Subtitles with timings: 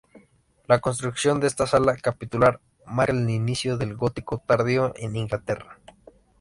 [0.65, 5.77] La construcción de esta sala capitular marca el inicio del gótico tardío en Inglaterra.